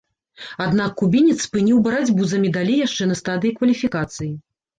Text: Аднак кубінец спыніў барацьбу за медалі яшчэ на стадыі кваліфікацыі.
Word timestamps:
Аднак 0.63 0.95
кубінец 1.01 1.35
спыніў 1.47 1.77
барацьбу 1.89 2.21
за 2.33 2.41
медалі 2.47 2.75
яшчэ 2.87 3.03
на 3.11 3.15
стадыі 3.21 3.53
кваліфікацыі. 3.61 4.31